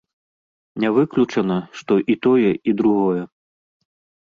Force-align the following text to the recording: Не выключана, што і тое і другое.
Не 0.83 0.89
выключана, 0.95 1.57
што 1.83 1.93
і 2.15 2.17
тое 2.29 2.51
і 2.73 2.77
другое. 2.83 3.23